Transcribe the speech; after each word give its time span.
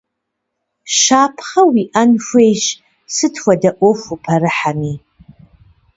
Щапхъэ 0.99 1.61
уиIэн 1.67 2.11
хуейщ 2.25 2.63
сыт 3.15 3.35
хуэдэ 3.41 3.69
Iуэху 3.79 4.13
упэрыхьэми. 4.13 4.93